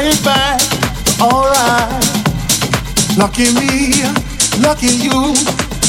right 0.00 0.24
back, 0.24 0.60
alright. 1.20 2.04
Lucky 3.18 3.52
me, 3.52 3.92
lucky 4.64 4.92
you, 4.96 5.34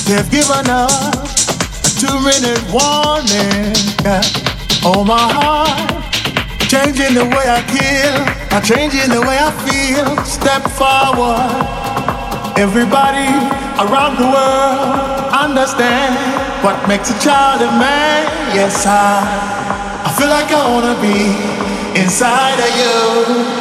they've 0.07 0.29
given 0.29 0.67
us 0.67 0.91
a 1.87 1.91
two-minute 2.01 2.61
warning. 2.75 3.71
Oh 4.83 5.03
my 5.05 5.27
heart, 5.39 6.03
changing 6.67 7.13
the 7.13 7.23
way 7.23 7.45
I 7.47 7.61
kill, 7.71 8.15
I'm 8.51 8.63
changing 8.63 9.09
the 9.15 9.21
way 9.21 9.37
I 9.39 9.51
feel. 9.63 10.07
Step 10.25 10.63
forward, 10.79 12.59
everybody 12.59 13.31
around 13.79 14.17
the 14.17 14.27
world 14.27 15.31
understand 15.31 16.15
what 16.63 16.75
makes 16.87 17.09
a 17.09 17.19
child 17.19 17.61
a 17.61 17.71
man. 17.79 18.27
Yes, 18.53 18.85
I, 18.85 19.23
I 20.05 20.11
feel 20.17 20.27
like 20.27 20.51
I 20.51 20.63
wanna 20.69 20.99
be 20.99 21.99
inside 21.99 22.59
of 22.59 22.71
you 22.75 23.60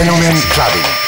Fenomen 0.00 0.40
Clubbing. 0.48 0.99